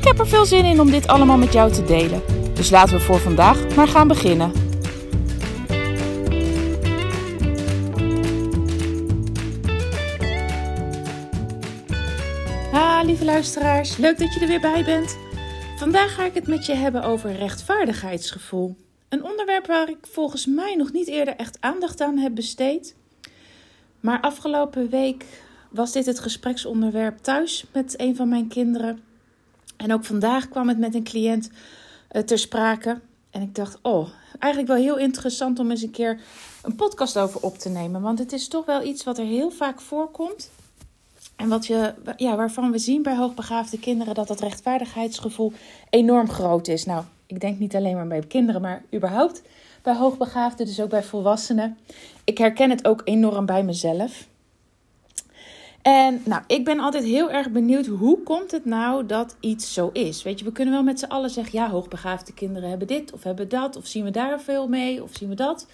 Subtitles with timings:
[0.00, 2.22] Ik heb er veel zin in om dit allemaal met jou te delen.
[2.54, 4.52] Dus laten we voor vandaag maar gaan beginnen.
[12.72, 15.18] Ha, lieve luisteraars, leuk dat je er weer bij bent.
[15.76, 18.76] Vandaag ga ik het met je hebben over rechtvaardigheidsgevoel.
[19.08, 22.96] Een onderwerp waar ik volgens mij nog niet eerder echt aandacht aan heb besteed.
[24.00, 25.24] Maar afgelopen week
[25.70, 29.09] was dit het gespreksonderwerp thuis met een van mijn kinderen.
[29.80, 31.50] En ook vandaag kwam het met een cliënt
[32.12, 33.00] uh, ter sprake.
[33.30, 36.20] En ik dacht, oh, eigenlijk wel heel interessant om eens een keer
[36.62, 38.00] een podcast over op te nemen.
[38.00, 40.50] Want het is toch wel iets wat er heel vaak voorkomt.
[41.36, 45.52] En wat je, ja, waarvan we zien bij hoogbegaafde kinderen dat dat rechtvaardigheidsgevoel
[45.90, 46.84] enorm groot is.
[46.84, 49.42] Nou, ik denk niet alleen maar bij kinderen, maar überhaupt
[49.82, 51.78] bij hoogbegaafden, dus ook bij volwassenen.
[52.24, 54.26] Ik herken het ook enorm bij mezelf.
[55.82, 59.90] En nou, ik ben altijd heel erg benieuwd hoe komt het nou dat iets zo
[59.92, 60.22] is?
[60.22, 63.22] Weet je, we kunnen wel met z'n allen zeggen, ja, hoogbegaafde kinderen hebben dit of
[63.22, 65.66] hebben dat, of zien we daar veel mee, of zien we dat.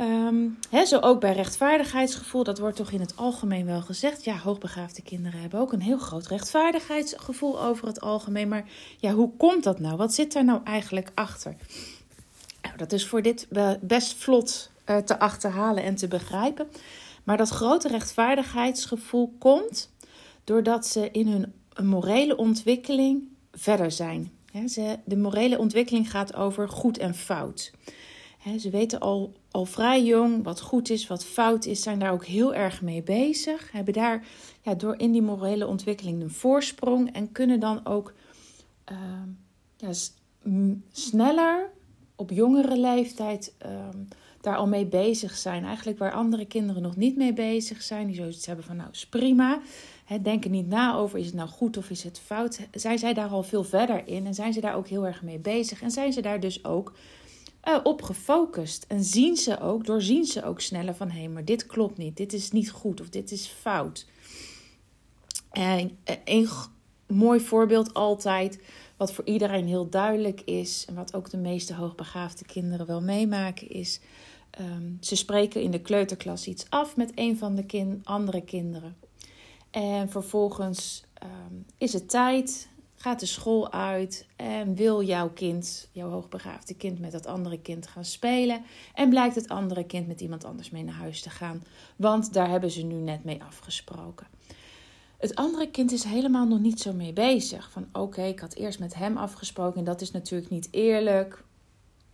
[0.00, 4.24] Um, zo ook bij rechtvaardigheidsgevoel, dat wordt toch in het algemeen wel gezegd.
[4.24, 8.48] Ja, hoogbegaafde kinderen hebben ook een heel groot rechtvaardigheidsgevoel over het algemeen.
[8.48, 8.64] Maar
[8.98, 9.96] ja, hoe komt dat nou?
[9.96, 11.56] Wat zit daar nou eigenlijk achter?
[12.62, 13.48] Nou, dat is voor dit
[13.80, 16.66] best vlot uh, te achterhalen en te begrijpen.
[17.30, 19.90] Maar dat grote rechtvaardigheidsgevoel komt
[20.44, 21.52] doordat ze in hun
[21.88, 24.32] morele ontwikkeling verder zijn.
[25.04, 27.72] De morele ontwikkeling gaat over goed en fout.
[28.58, 32.24] Ze weten al, al vrij jong wat goed is, wat fout is, zijn daar ook
[32.24, 33.72] heel erg mee bezig.
[33.72, 34.26] Hebben daar
[34.62, 38.14] ja, door in die morele ontwikkeling een voorsprong en kunnen dan ook
[38.92, 38.98] uh,
[39.76, 39.92] ja,
[40.92, 41.70] sneller
[42.16, 43.88] op jongere leeftijd uh,
[44.40, 45.64] daar al mee bezig zijn.
[45.64, 48.06] Eigenlijk waar andere kinderen nog niet mee bezig zijn.
[48.06, 49.60] Die zoiets hebben van, nou, is prima.
[50.04, 52.60] He, denken niet na over, is het nou goed of is het fout.
[52.72, 55.38] Zijn zij daar al veel verder in en zijn ze daar ook heel erg mee
[55.38, 55.82] bezig.
[55.82, 56.92] En zijn ze daar dus ook
[57.68, 58.84] uh, op gefocust.
[58.88, 62.16] En zien ze ook, doorzien ze ook sneller van, hé, hey, maar dit klopt niet.
[62.16, 64.06] Dit is niet goed of dit is fout.
[65.50, 66.48] En eh, een
[67.06, 68.60] mooi voorbeeld altijd
[68.96, 73.68] wat voor iedereen heel duidelijk is en wat ook de meeste hoogbegaafde kinderen wel meemaken,
[73.68, 74.00] is
[74.60, 78.96] um, ze spreken in de kleuterklas iets af met een van de andere kinderen.
[79.70, 86.10] En vervolgens um, is het tijd, gaat de school uit en wil jouw kind, jouw
[86.10, 88.62] hoogbegaafde kind, met dat andere kind gaan spelen.
[88.94, 91.64] En blijkt het andere kind met iemand anders mee naar huis te gaan,
[91.96, 94.26] want daar hebben ze nu net mee afgesproken.
[95.18, 97.70] Het andere kind is helemaal nog niet zo mee bezig.
[97.70, 101.44] Van oké, ik had eerst met hem afgesproken en dat is natuurlijk niet eerlijk.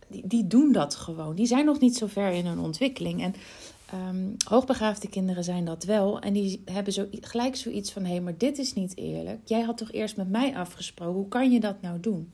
[0.07, 1.35] Die, die doen dat gewoon.
[1.35, 3.21] Die zijn nog niet zo ver in hun ontwikkeling.
[3.21, 3.33] En
[3.93, 6.19] um, hoogbegaafde kinderen zijn dat wel.
[6.19, 9.39] En die hebben zo, gelijk zoiets van: hé, hey, maar dit is niet eerlijk.
[9.45, 11.15] Jij had toch eerst met mij afgesproken?
[11.15, 12.31] Hoe kan je dat nou doen?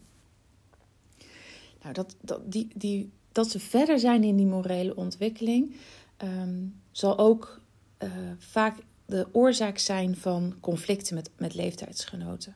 [1.81, 5.75] Nou, dat, dat, die, die, dat ze verder zijn in die morele ontwikkeling,
[6.23, 7.61] um, zal ook
[8.03, 12.55] uh, vaak de oorzaak zijn van conflicten met, met leeftijdsgenoten.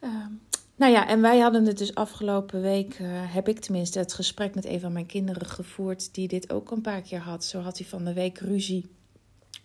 [0.00, 0.26] Uh,
[0.76, 4.54] nou ja, en wij hadden het dus afgelopen week, uh, heb ik tenminste het gesprek
[4.54, 7.44] met een van mijn kinderen gevoerd, die dit ook een paar keer had.
[7.44, 8.90] Zo had hij van de week ruzie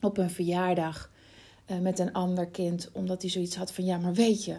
[0.01, 1.09] op een verjaardag
[1.71, 4.55] uh, met een ander kind, omdat hij zoiets had van: ja, maar weet je,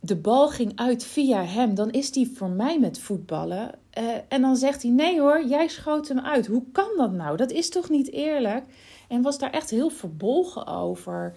[0.00, 3.74] de bal ging uit via hem, dan is die voor mij met voetballen.
[3.98, 6.46] Uh, en dan zegt hij: nee hoor, jij schoot hem uit.
[6.46, 7.36] Hoe kan dat nou?
[7.36, 8.64] Dat is toch niet eerlijk?
[9.08, 11.34] En was daar echt heel verbolgen over.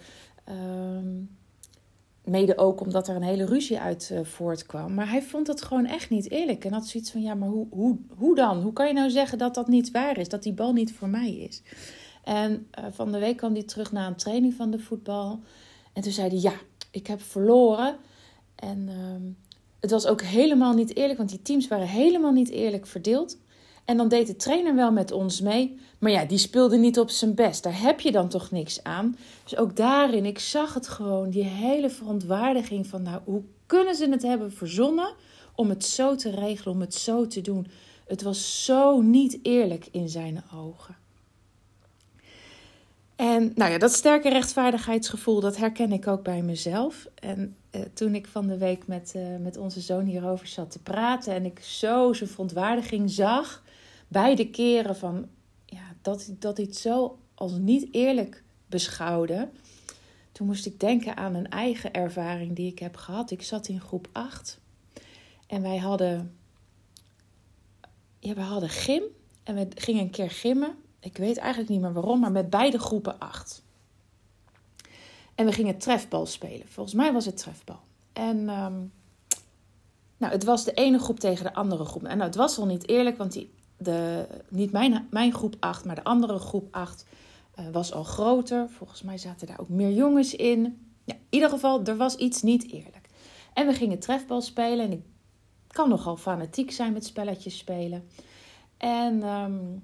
[0.50, 1.38] Um,
[2.28, 4.94] mede ook omdat er een hele ruzie uit uh, voortkwam.
[4.94, 6.66] Maar hij vond het gewoon echt niet eerlijk.
[6.66, 8.62] En had zoiets van: ja, maar hoe, hoe, hoe dan?
[8.62, 10.30] Hoe kan je nou zeggen dat dat niet waar is?
[10.30, 11.62] Dat die bal niet voor mij is?
[12.24, 15.40] En uh, van de week kwam hij terug na een training van de voetbal.
[15.94, 16.54] En toen zei hij: ja,
[16.92, 17.96] ik heb verloren.
[18.56, 19.32] En uh,
[19.80, 23.38] het was ook helemaal niet eerlijk, want die teams waren helemaal niet eerlijk verdeeld.
[23.88, 25.80] En dan deed de trainer wel met ons mee.
[26.00, 27.64] Maar ja, die speelde niet op zijn best.
[27.64, 29.18] Daar heb je dan toch niks aan.
[29.44, 34.10] Dus ook daarin, ik zag het gewoon, die hele verontwaardiging van, nou, hoe kunnen ze
[34.10, 35.14] het hebben verzonnen
[35.56, 37.68] om het zo te regelen, om het zo te doen?
[38.08, 40.96] Het was zo niet eerlijk in zijn ogen.
[43.16, 47.08] En nou ja, dat sterke rechtvaardigheidsgevoel, dat herken ik ook bij mezelf.
[47.16, 50.80] En eh, toen ik van de week met, uh, met onze zoon hierover zat te
[50.80, 53.64] praten en ik zo zijn verontwaardiging zag,
[54.08, 55.28] beide keren van
[55.66, 59.50] ja, dat, dat het zo als niet eerlijk beschouwde.
[60.32, 63.32] Toen moest ik denken aan een eigen ervaring die ik heb gehad.
[63.32, 64.60] Ik zat in groep 8
[65.48, 66.38] en wij hadden,
[68.20, 69.04] ja, we hadden gym
[69.44, 70.76] en we gingen een keer gimmen.
[71.00, 73.64] Ik weet eigenlijk niet meer waarom, maar met beide groepen 8.
[75.36, 76.68] En we gingen trefbal spelen.
[76.68, 77.80] Volgens mij was het trefbal.
[78.14, 78.92] En um,
[80.18, 82.04] nou, het was de ene groep tegen de andere groep.
[82.04, 85.86] En nou, het was al niet eerlijk, want die, de, niet mijn, mijn groep 8,
[85.86, 87.06] maar de andere groep 8
[87.60, 88.70] uh, eh, was al groter.
[88.70, 90.90] Volgens mij zaten daar ook meer jongens in.
[91.04, 93.10] Ja, in ieder geval, er was iets niet eerlijk.
[93.54, 94.86] En we gingen trefbal spelen.
[94.86, 95.04] En ik
[95.68, 98.08] kan nogal fanatiek zijn met spelletjes spelen.
[98.78, 99.84] En um,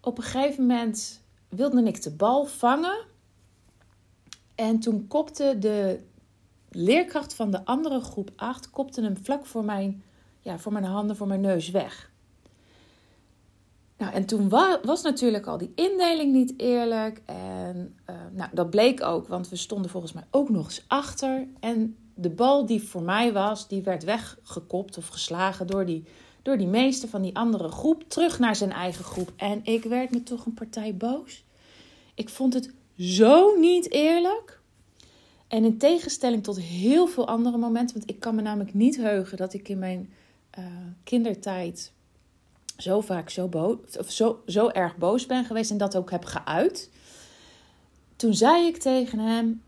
[0.00, 3.04] op een gegeven moment wilde ik de bal vangen.
[4.54, 6.00] En toen kopte de
[6.70, 10.02] leerkracht van de andere groep 8 kopte hem vlak voor mijn,
[10.40, 12.12] ja, voor mijn handen, voor mijn neus weg.
[13.98, 17.22] Nou, en toen wa was natuurlijk al die indeling niet eerlijk.
[17.24, 21.46] En uh, nou, dat bleek ook, want we stonden volgens mij ook nog eens achter.
[21.60, 26.04] En de bal die voor mij was, die werd weggekopt of geslagen door die,
[26.42, 28.04] door die meester van die andere groep.
[28.08, 29.32] Terug naar zijn eigen groep.
[29.36, 31.44] En ik werd me toch een partij boos.
[32.14, 34.60] Ik vond het zo niet eerlijk.
[35.48, 39.36] En in tegenstelling tot heel veel andere momenten, want ik kan me namelijk niet heugen
[39.36, 40.12] dat ik in mijn
[40.58, 40.64] uh,
[41.04, 41.92] kindertijd
[42.76, 46.24] zo vaak zo, boos, of zo, zo erg boos ben geweest en dat ook heb
[46.24, 46.90] geuit.
[48.16, 49.62] Toen zei ik tegen hem,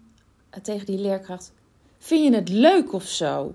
[0.50, 1.52] eh, tegen die leerkracht:
[1.98, 3.54] Vind je het leuk of zo?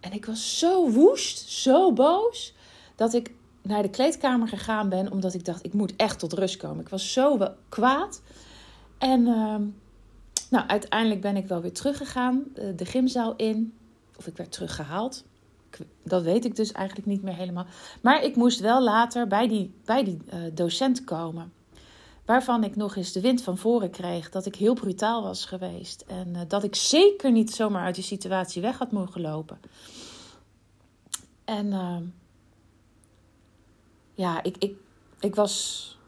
[0.00, 2.54] En ik was zo woest, zo boos,
[2.96, 3.30] dat ik
[3.62, 6.80] naar de kleedkamer gegaan ben, omdat ik dacht: ik moet echt tot rust komen.
[6.80, 7.38] Ik was zo
[7.68, 8.22] kwaad.
[8.98, 9.56] En uh,
[10.50, 13.74] nou, uiteindelijk ben ik wel weer teruggegaan, eh, de gymzaal in.
[14.16, 15.24] Of ik werd teruggehaald.
[16.02, 17.66] Dat weet ik dus eigenlijk niet meer helemaal.
[18.02, 21.52] Maar ik moest wel later bij die, bij die uh, docent komen.
[22.24, 26.04] Waarvan ik nog eens de wind van voren kreeg dat ik heel brutaal was geweest.
[26.06, 29.60] En uh, dat ik zeker niet zomaar uit die situatie weg had mogen lopen.
[31.44, 31.96] En uh,
[34.14, 34.76] ja, ik, ik,
[35.20, 35.98] ik was.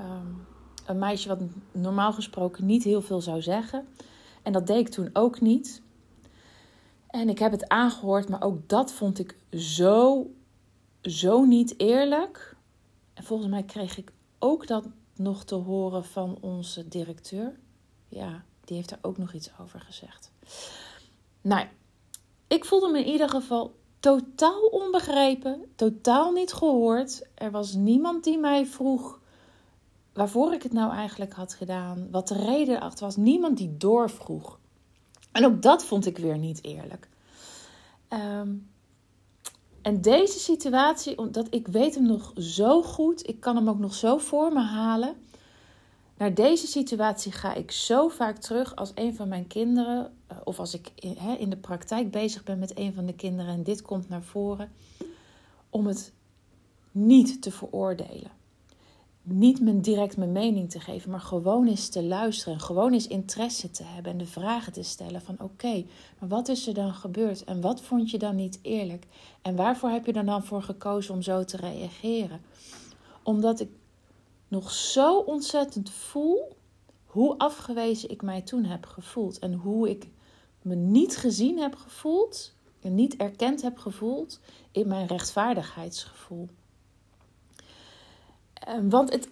[0.00, 0.46] Um,
[0.90, 1.40] een meisje wat
[1.72, 3.86] normaal gesproken niet heel veel zou zeggen.
[4.42, 5.82] En dat deed ik toen ook niet.
[7.10, 10.30] En ik heb het aangehoord, maar ook dat vond ik zo,
[11.02, 12.56] zo niet eerlijk.
[13.14, 14.84] En volgens mij kreeg ik ook dat
[15.16, 17.58] nog te horen van onze directeur.
[18.08, 20.30] Ja, die heeft er ook nog iets over gezegd.
[21.40, 21.66] Nou,
[22.46, 27.28] ik voelde me in ieder geval totaal onbegrepen, totaal niet gehoord.
[27.34, 29.20] Er was niemand die mij vroeg
[30.12, 33.16] waarvoor ik het nou eigenlijk had gedaan, wat de reden erachter was.
[33.16, 34.58] Niemand die doorvroeg.
[35.32, 37.08] En ook dat vond ik weer niet eerlijk.
[38.08, 38.54] Ehm,
[39.82, 43.94] en deze situatie, omdat ik weet hem nog zo goed, ik kan hem ook nog
[43.94, 45.14] zo voor me halen.
[46.16, 50.58] Naar deze situatie ga ik zo vaak terug als een van mijn kinderen, eh, of
[50.58, 50.92] als ik
[51.38, 54.72] in de praktijk bezig ben met een van de kinderen en dit komt naar voren,
[55.70, 56.12] om het
[56.92, 58.39] niet te veroordelen
[59.22, 62.60] niet mijn, direct mijn mening te geven, maar gewoon eens te luisteren.
[62.60, 65.84] Gewoon eens interesse te hebben en de vragen te stellen van oké,
[66.18, 69.06] maar wat is er dan gebeurd en wat vond je dan niet eerlijk?
[69.42, 72.40] En waarvoor heb je er dan voor gekozen om zo te reageren?
[73.22, 73.68] Omdat ik
[74.48, 76.56] nog zo ontzettend voel
[77.04, 80.08] hoe afgewezen ik mij toen heb gevoeld en hoe ik
[80.62, 86.48] me niet gezien heb gevoeld en niet erkend heb gevoeld in mijn rechtvaardigheidsgevoel.
[88.60, 89.28] Ehm, want het,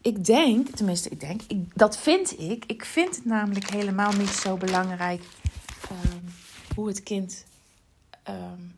[0.00, 2.64] ik denk, tenminste, ik denk, ik, dat vind ik.
[2.66, 5.22] Ik vind het namelijk helemaal niet zo belangrijk
[5.90, 6.24] um,
[6.74, 7.44] hoe het kind.
[8.28, 8.76] Um,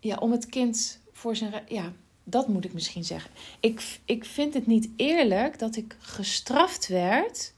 [0.00, 1.62] ja, om het kind voor zijn.
[1.68, 1.92] Ja,
[2.24, 3.30] dat moet ik misschien zeggen.
[3.60, 7.52] Ik, ik vind het niet eerlijk dat ik gestraft werd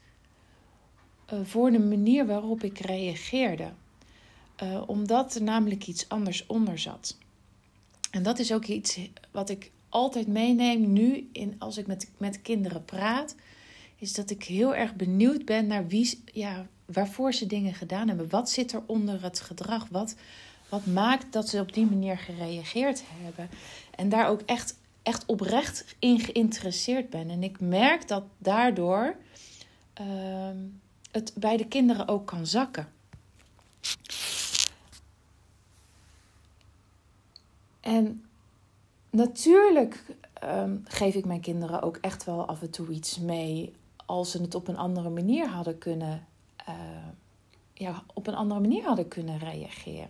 [1.33, 3.71] uh, voor de manier waarop ik reageerde.
[4.63, 7.17] Uh, omdat er namelijk iets anders onder zat.
[8.13, 8.99] En dat is ook iets
[9.31, 13.35] wat ik altijd meeneem nu in, als ik met, met kinderen praat.
[13.95, 18.29] Is dat ik heel erg benieuwd ben naar wie, ja, waarvoor ze dingen gedaan hebben.
[18.29, 19.87] Wat zit er onder het gedrag?
[19.91, 20.15] Wat,
[20.69, 23.49] wat maakt dat ze op die manier gereageerd hebben?
[23.95, 27.29] En daar ook echt, echt oprecht in geïnteresseerd ben.
[27.29, 29.15] En ik merk dat daardoor
[30.01, 30.07] uh,
[31.11, 32.87] het bij de kinderen ook kan zakken.
[37.83, 38.25] En
[39.09, 40.05] natuurlijk
[40.43, 43.73] um, geef ik mijn kinderen ook echt wel af en toe iets mee
[44.05, 46.25] als ze het op een andere manier hadden kunnen
[46.69, 46.75] uh,
[47.73, 50.09] ja, op een andere manier hadden kunnen reageren.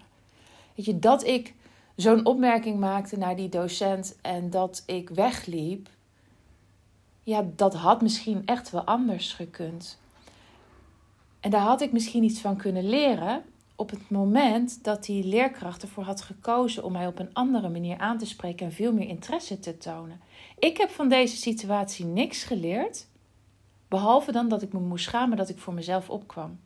[0.75, 1.53] Weet je, dat ik
[1.95, 5.89] zo'n opmerking maakte naar die docent en dat ik wegliep,
[7.23, 9.97] ja, dat had misschien echt wel anders gekund.
[11.39, 13.43] En daar had ik misschien iets van kunnen leren
[13.75, 17.97] op het moment dat die leerkracht ervoor had gekozen om mij op een andere manier
[17.97, 20.21] aan te spreken en veel meer interesse te tonen.
[20.59, 23.07] Ik heb van deze situatie niks geleerd,
[23.87, 26.59] behalve dan dat ik me moest schamen dat ik voor mezelf opkwam.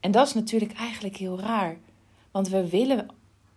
[0.00, 1.78] En dat is natuurlijk eigenlijk heel raar,
[2.30, 3.08] want we willen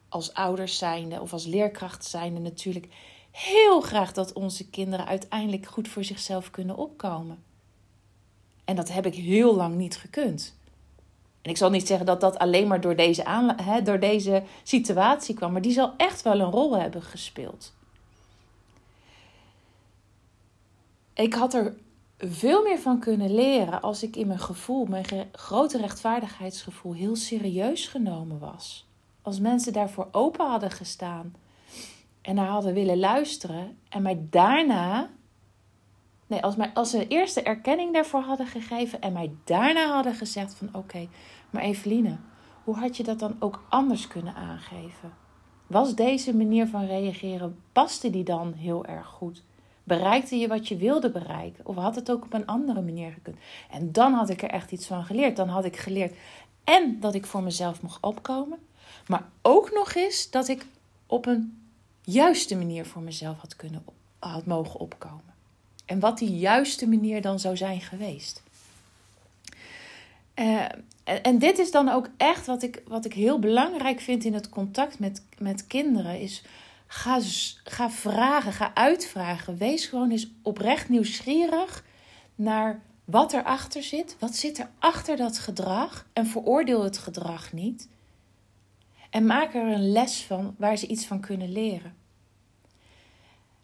[0.10, 2.88] als ouders zijnde of als leerkracht zijnde natuurlijk
[3.32, 7.44] heel graag dat onze kinderen uiteindelijk goed voor zichzelf kunnen opkomen.
[8.66, 10.56] En dat heb ik heel lang niet gekund.
[11.48, 13.24] En ik zal niet zeggen dat dat alleen maar door deze,
[13.64, 17.74] hè, door deze situatie kwam, maar die zal echt wel een rol hebben gespeeld.
[21.14, 21.76] Ik had er
[22.18, 27.88] veel meer van kunnen leren als ik in mijn gevoel, mijn grote rechtvaardigheidsgevoel, heel serieus
[27.88, 28.88] genomen was.
[29.22, 31.36] Als mensen daarvoor open hadden gestaan
[32.22, 35.10] en naar hadden willen luisteren en mij daarna
[36.28, 40.16] Nee, als, mij, als ze eerst de erkenning daarvoor hadden gegeven en mij daarna hadden
[40.16, 41.08] gezegd van oké,
[41.50, 42.18] maar Eveline,
[42.64, 45.14] hoe had je dat dan ook anders kunnen aangeven?
[45.68, 49.44] Was deze manier van reageren, paste die dan heel erg goed?
[49.84, 51.66] Bereikte je wat je wilde bereiken?
[51.66, 53.38] Of had het ook op een andere manier gekund?
[53.72, 55.36] En dan had ik er echt iets van geleerd.
[55.36, 56.16] Dan had ik geleerd
[56.64, 58.60] en dat ik voor mezelf mocht opkomen.
[59.08, 60.66] Maar ook nog eens dat ik
[61.06, 61.68] op een
[62.02, 63.86] juiste manier voor mezelf had, kunnen,
[64.20, 65.34] had mogen opkomen.
[65.86, 68.44] En wat die juiste manier dan zou zijn geweest.
[70.40, 70.66] Uh,
[71.04, 74.50] en, dit is dan ook echt wat ik, wat ik heel belangrijk vind in het
[74.50, 76.20] contact met, met kinderen.
[76.20, 76.44] Is
[76.88, 77.20] ga,
[77.64, 79.58] ga vragen, ga uitvragen.
[79.58, 81.86] Wees gewoon eens oprecht nieuwsgierig
[82.36, 84.16] naar wat erachter zit.
[84.20, 86.08] Wat zit er achter dat gedrag?
[86.14, 87.88] En veroordeel het gedrag niet.
[89.10, 91.96] En maak er een les van waar ze iets van kunnen leren.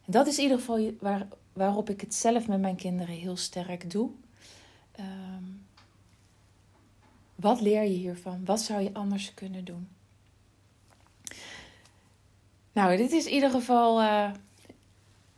[0.06, 3.38] En dat is in ieder geval waar, waarop ik het zelf met mijn kinderen heel
[3.38, 4.10] sterk doe.
[4.92, 5.44] Ehm,
[7.44, 8.46] wat leer je hiervan?
[8.46, 9.88] Wat zou je anders kunnen doen?
[12.72, 14.32] Nou, dit is in ieder geval uh,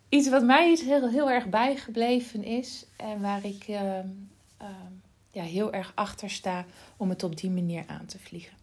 [0.09, 2.85] iets wat mij heel, heel erg bijgebleven is.
[2.95, 3.99] En waar ik uh,
[5.31, 6.65] ja, heel erg achter sta
[6.97, 8.53] om het op die manier aan te vliegen.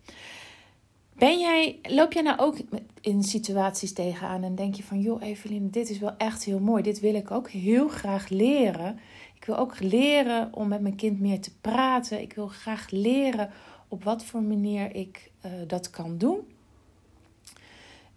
[1.15, 2.57] Ben jij, loop jij nou ook
[3.01, 6.83] in situaties tegenaan en denk je van, joh Evelien, dit is wel echt heel mooi.
[6.83, 8.99] Dit wil ik ook heel graag leren.
[9.43, 12.21] Ik wil ook leren om met mijn kind meer te praten.
[12.21, 13.51] Ik wil graag leren
[13.89, 16.39] op wat voor manier ik uh, dat kan doen.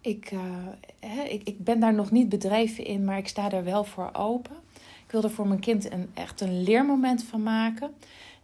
[0.00, 0.32] Ik,
[1.00, 4.10] hè, ik, ik ben daar nog niet bedreven in, maar ik sta er wel voor
[4.12, 4.56] open.
[5.06, 7.94] Ik wil er voor mijn kind een, echt een leermoment van maken.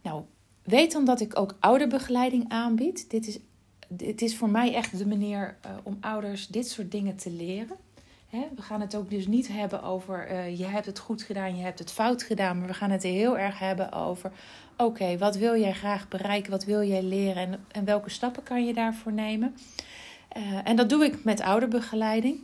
[0.01, 0.23] Nou,
[0.63, 3.09] weet dan dat ik ook ouderbegeleiding aanbied.
[3.09, 3.39] Dit is,
[3.87, 7.77] dit is voor mij echt de manier uh, om ouders dit soort dingen te leren.
[8.33, 11.57] Hè, we gaan het ook dus niet hebben over uh, je hebt het goed gedaan,
[11.57, 12.57] je hebt het fout gedaan.
[12.57, 14.31] Maar we gaan het heel erg hebben over
[14.77, 16.51] oké, wat wil jij graag bereiken?
[16.51, 17.35] Wat wil jij leren?
[17.35, 19.55] En, en welke stappen kan je daarvoor nemen?
[20.37, 22.39] Uh, en dat doe ik met ouderbegeleiding.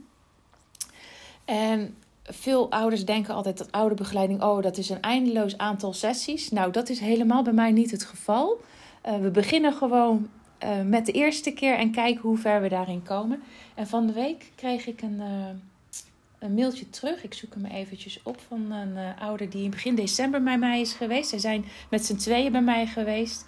[1.46, 6.50] En veel ouders denken altijd dat ouderbegeleiding, oh, dat is een eindeloos aantal sessies.
[6.50, 8.62] Nou, dat is helemaal bij mij niet het geval.
[9.06, 10.30] Uh, we beginnen gewoon
[10.86, 13.42] met de eerste keer en kijken hoe ver we daarin komen.
[13.76, 15.22] En van de week kreeg ik een,
[16.40, 17.24] een mailtje terug.
[17.24, 20.82] Ik zoek hem eventjes op van een uh, ouder die in begin december bij mij
[20.82, 21.30] is geweest.
[21.30, 23.48] Zij zijn met z'n tweeën bij mij geweest.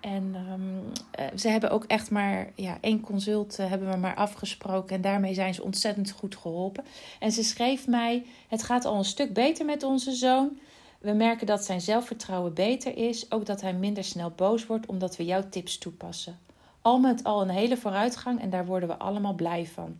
[0.00, 4.14] En um, uh, ze hebben ook echt maar ja, één consult uh, hebben we maar
[4.14, 4.96] afgesproken.
[4.96, 6.84] En daarmee zijn ze ontzettend goed geholpen.
[7.18, 10.58] En ze schreef mij: Het gaat al een stuk beter met onze zoon.
[10.98, 13.30] We merken dat zijn zelfvertrouwen beter is.
[13.30, 16.38] Ook dat hij minder snel boos wordt omdat we jouw tips toepassen.
[16.80, 19.98] Al met al een hele vooruitgang en daar worden we allemaal blij van.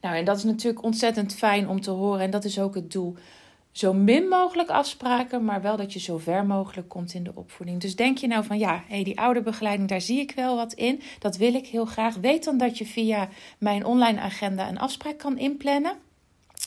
[0.00, 2.20] Nou, en dat is natuurlijk ontzettend fijn om te horen.
[2.20, 3.16] En dat is ook het doel.
[3.72, 7.80] Zo min mogelijk afspraken, maar wel dat je zo ver mogelijk komt in de opvoeding.
[7.80, 11.00] Dus denk je nou van ja, hey, die ouderbegeleiding, daar zie ik wel wat in.
[11.18, 12.14] Dat wil ik heel graag.
[12.14, 13.28] Weet dan dat je via
[13.58, 15.92] mijn online agenda een afspraak kan inplannen.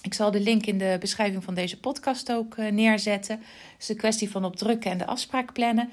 [0.02, 3.36] Ik zal de link in de beschrijving van deze podcast ook uh, neerzetten.
[3.36, 5.90] Het is een kwestie van op drukken en de afspraak plannen.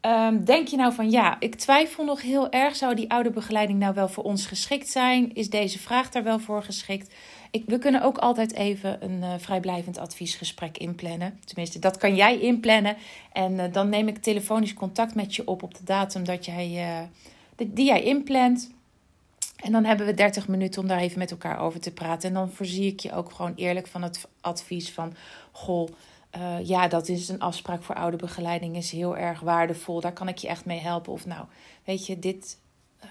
[0.00, 2.76] Um, denk je nou van ja, ik twijfel nog heel erg.
[2.76, 5.34] Zou die oude begeleiding nou wel voor ons geschikt zijn?
[5.34, 7.14] Is deze vraag daar wel voor geschikt?
[7.50, 11.40] Ik, we kunnen ook altijd even een uh, vrijblijvend adviesgesprek inplannen.
[11.44, 12.96] Tenminste, dat kan jij inplannen.
[13.32, 17.08] En uh, dan neem ik telefonisch contact met je op op de datum dat jij,
[17.56, 18.70] die, die jij inplant.
[19.56, 22.28] En dan hebben we 30 minuten om daar even met elkaar over te praten.
[22.28, 25.14] En dan voorzie ik je ook gewoon eerlijk van het advies van:
[25.52, 25.88] Goh,
[26.36, 30.00] Uh, ja, dat is een afspraak voor ouderbegeleiding, is heel erg waardevol.
[30.00, 31.12] Daar kan ik je echt mee helpen.
[31.12, 31.44] Of nou,
[31.84, 32.58] weet je, dit.
[33.04, 33.10] Uh,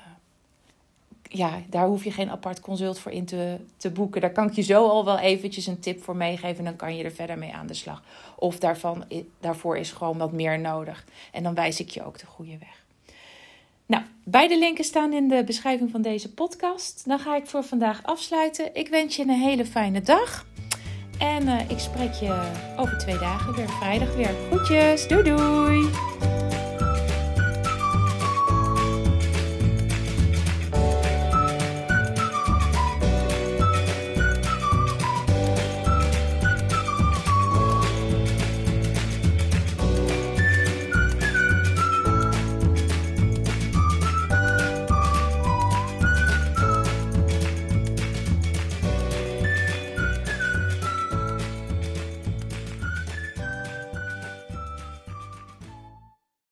[1.23, 4.21] ja, daar hoef je geen apart consult voor in te, te boeken.
[4.21, 6.57] Daar kan ik je zo al wel eventjes een tip voor meegeven.
[6.57, 8.03] En dan kan je er verder mee aan de slag.
[8.35, 9.05] Of daarvan,
[9.39, 11.05] daarvoor is gewoon wat meer nodig.
[11.31, 12.85] En dan wijs ik je ook de goede weg.
[13.85, 17.03] Nou, beide linken staan in de beschrijving van deze podcast.
[17.05, 18.75] Dan ga ik voor vandaag afsluiten.
[18.75, 20.45] Ik wens je een hele fijne dag.
[21.17, 24.29] En uh, ik spreek je over twee dagen weer, vrijdag weer.
[24.49, 25.89] Groetjes, doei doei!